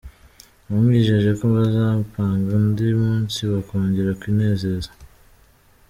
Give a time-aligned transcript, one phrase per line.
[0.67, 4.89] Yamwijeje ko bazapanga undi munsi bakongera kwinezeza.